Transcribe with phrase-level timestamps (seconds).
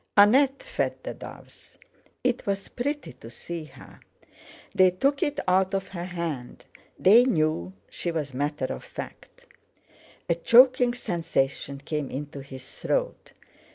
[0.17, 1.77] Annette fed the doves;
[2.23, 3.99] it was pretty to see her.
[4.73, 6.65] They took it out of her hand;
[6.97, 9.45] they knew she was matter of fact.
[10.27, 13.33] A choking sensation came into his throat.